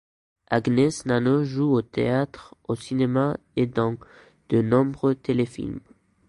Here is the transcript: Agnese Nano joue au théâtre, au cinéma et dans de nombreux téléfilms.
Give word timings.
Agnese 0.49 1.05
Nano 1.05 1.43
joue 1.43 1.73
au 1.75 1.81
théâtre, 1.83 2.55
au 2.67 2.73
cinéma 2.73 3.37
et 3.55 3.67
dans 3.67 3.97
de 4.49 4.59
nombreux 4.63 5.13
téléfilms. 5.13 5.79